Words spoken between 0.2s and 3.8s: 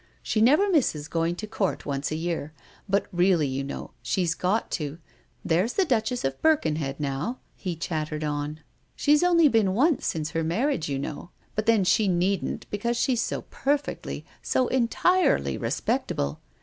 "She never misses going to Court once a year; but really, you